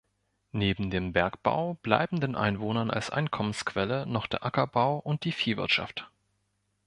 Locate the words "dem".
0.89-1.13